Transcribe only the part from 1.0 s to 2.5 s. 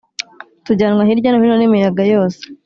hirya no hino n imiyaga yose